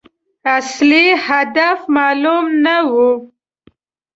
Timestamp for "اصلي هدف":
0.57-1.79